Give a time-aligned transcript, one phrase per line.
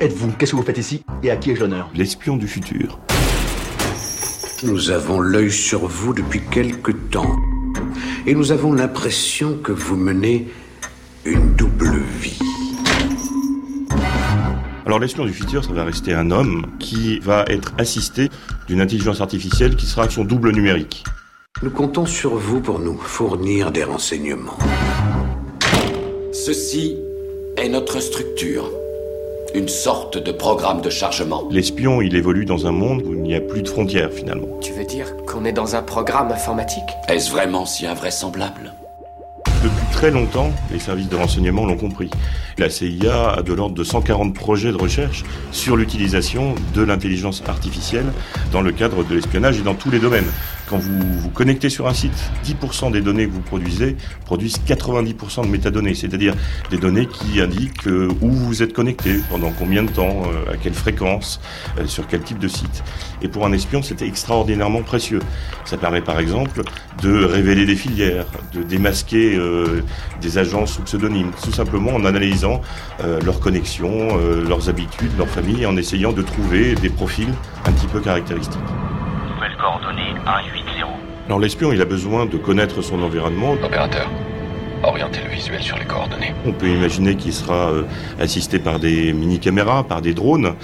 [0.00, 2.98] êtes-vous Qu'est-ce que vous faites ici Et à qui ai-je l'honneur L'espion du futur.
[4.62, 7.36] Nous avons l'œil sur vous depuis quelque temps.
[8.26, 10.48] Et nous avons l'impression que vous menez
[11.24, 12.38] une double vie.
[14.86, 18.28] Alors l'espion du futur, ça va rester un homme qui va être assisté
[18.66, 21.04] d'une intelligence artificielle qui sera son double numérique.
[21.62, 24.58] Nous comptons sur vous pour nous fournir des renseignements.
[26.32, 26.96] Ceci
[27.56, 28.70] est notre structure.
[29.52, 31.42] Une sorte de programme de chargement.
[31.50, 34.46] L'espion, il évolue dans un monde où il n'y a plus de frontières finalement.
[34.60, 36.84] Tu veux dire qu'on est dans un programme informatique?
[37.08, 38.72] Est-ce vraiment si invraisemblable?
[39.62, 42.10] Depuis très longtemps, les services de renseignement l'ont compris.
[42.58, 48.06] La CIA a de l'ordre de 140 projets de recherche sur l'utilisation de l'intelligence artificielle
[48.52, 50.30] dans le cadre de l'espionnage et dans tous les domaines.
[50.70, 55.42] Quand vous vous connectez sur un site, 10% des données que vous produisez produisent 90%
[55.42, 56.36] de métadonnées, c'est-à-dire
[56.70, 60.56] des données qui indiquent euh, où vous êtes connecté, pendant combien de temps, euh, à
[60.56, 61.40] quelle fréquence,
[61.76, 62.84] euh, sur quel type de site.
[63.20, 65.18] Et pour un espion, c'était extraordinairement précieux.
[65.64, 66.62] Ça permet par exemple
[67.02, 69.38] de révéler des filières, de démasquer
[70.20, 72.60] des agents sous pseudonyme, tout simplement en analysant
[73.02, 74.16] leurs connexions,
[74.48, 77.32] leurs habitudes, leur famille, et en essayant de trouver des profils
[77.66, 78.60] un petit peu caractéristiques.
[79.60, 80.86] Nouvelle coordonnée 180.
[81.26, 83.52] Alors l'espion, il a besoin de connaître son environnement.
[83.62, 84.08] Opérateur,
[84.82, 86.34] orientez le visuel sur les coordonnées.
[86.46, 87.82] On peut imaginer qu'il sera euh,
[88.18, 90.54] assisté par des mini-caméras, par des drones.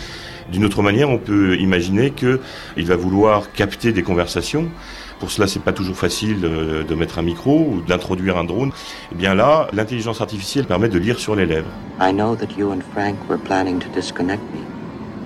[0.50, 4.68] D'une autre manière, on peut imaginer qu'il va vouloir capter des conversations.
[5.18, 8.72] Pour cela, c'est pas toujours facile euh, de mettre un micro ou d'introduire un drone.
[9.12, 11.70] Eh bien là, l'intelligence artificielle permet de lire sur les lèvres.
[12.00, 14.60] I know that you and Frank were planning to disconnect me.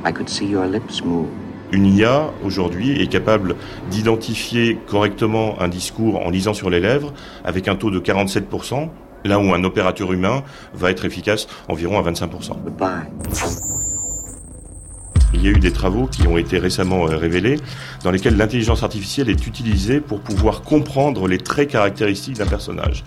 [0.05, 1.29] I could see your lips move.
[1.73, 3.55] Une IA, aujourd'hui, est capable
[3.91, 7.13] d'identifier correctement un discours en lisant sur les lèvres
[7.45, 8.89] avec un taux de 47%,
[9.25, 10.43] là où un opérateur humain
[10.75, 12.57] va être efficace environ à 25%.
[12.65, 13.70] Goodbye.
[15.43, 17.57] Il y a eu des travaux qui ont été récemment euh, révélés
[18.05, 23.05] dans lesquels l'intelligence artificielle est utilisée pour pouvoir comprendre les traits caractéristiques d'un personnage.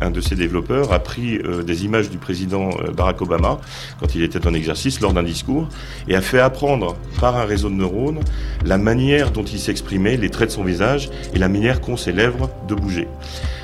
[0.00, 3.58] Un de ces développeurs a pris euh, des images du président euh, Barack Obama
[4.00, 5.68] quand il était en exercice lors d'un discours
[6.08, 8.20] et a fait apprendre par un réseau de neurones
[8.64, 12.12] la manière dont il s'exprimait, les traits de son visage et la manière qu'ont ses
[12.12, 13.06] lèvres de bouger.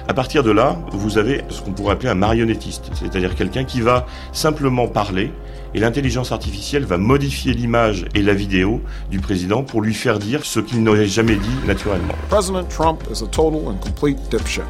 [0.08, 3.80] À partir de là, vous avez ce qu'on pourrait appeler un marionnettiste, c'est-à-dire quelqu'un qui
[3.80, 5.30] va simplement parler
[5.74, 8.80] et l'intelligence artificielle va modifier l'image et la vidéo
[9.10, 12.14] du président pour lui faire dire ce qu'il n'aurait jamais dit naturellement.
[12.28, 14.64] President Trump is a total and complete dipshit.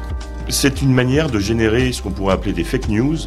[0.49, 3.17] C'est une manière de générer ce qu'on pourrait appeler des fake news,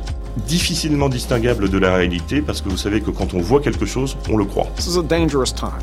[0.47, 4.17] difficilement distinguables de la réalité, parce que vous savez que quand on voit quelque chose,
[4.31, 4.69] on le croit.
[4.77, 5.81] This is a dangerous time.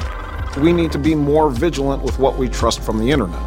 [0.62, 3.40] We need to be more vigilant with what we trust from the internet.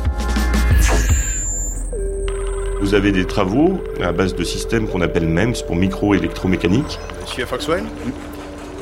[2.81, 6.99] Vous avez des travaux à base de systèmes qu'on appelle MEMS pour micro-électromécanique.
[7.23, 7.85] Monsieur Foxwell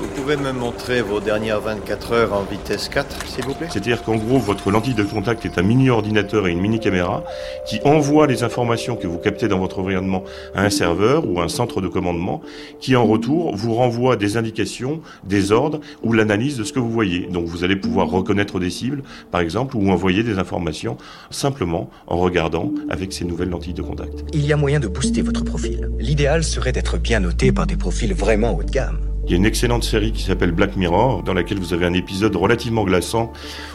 [0.05, 3.69] Vous pouvez me montrer vos dernières 24 heures en vitesse 4, s'il vous plaît?
[3.71, 7.25] C'est-à-dire qu'en gros, votre lentille de contact est un mini-ordinateur et une mini-caméra
[7.67, 10.23] qui envoie les informations que vous captez dans votre environnement
[10.55, 12.43] à un serveur ou un centre de commandement
[12.81, 16.91] qui, en retour, vous renvoie des indications, des ordres ou l'analyse de ce que vous
[16.91, 17.27] voyez.
[17.27, 20.99] Donc vous allez pouvoir reconnaître des cibles, par exemple, ou envoyer des informations
[21.31, 24.23] simplement en regardant avec ces nouvelles lentilles de contact.
[24.35, 25.89] Il y a moyen de booster votre profil.
[25.99, 28.99] L'idéal serait d'être bien noté par des profils vraiment haut de gamme.
[29.27, 31.95] Il y a une excellente série qui s'appelle Black Mirror, dans laquelle vous avez un
[31.95, 33.33] épisode relativement glaçant,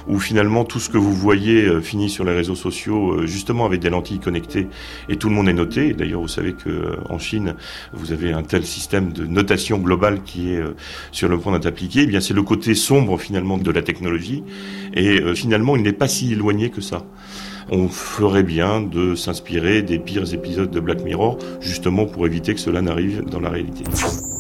[0.07, 3.65] où finalement tout ce que vous voyez euh, finit sur les réseaux sociaux, euh, justement
[3.65, 4.67] avec des lentilles connectées,
[5.09, 5.93] et tout le monde est noté.
[5.93, 7.55] D'ailleurs, vous savez que euh, Chine,
[7.93, 10.61] vous avez un tel système de notation globale qui est
[11.11, 12.01] sur le point d'être appliqué.
[12.03, 14.43] Eh bien, c'est le côté sombre finalement de la technologie,
[14.93, 17.05] et finalement, il n'est pas si éloigné que ça.
[17.71, 22.59] On ferait bien de s'inspirer des pires épisodes de Black Mirror, justement pour éviter que
[22.59, 23.83] cela n'arrive dans la réalité.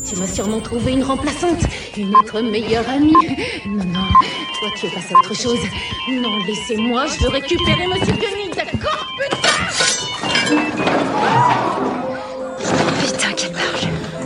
[0.09, 1.59] Tu vas sûrement trouver une remplaçante,
[1.95, 3.13] une autre meilleure amie.
[3.67, 4.07] Non, non,
[4.59, 5.59] toi tu es passé à autre chose.
[6.09, 9.05] Non, laissez-moi, je veux récupérer Monsieur Koenig, d'accord,